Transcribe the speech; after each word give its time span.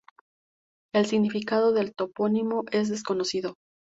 El 0.95 1.05
significado 1.05 1.73
del 1.73 1.93
topónimo 1.93 2.63
es 2.71 2.89
desconocido. 2.89 3.53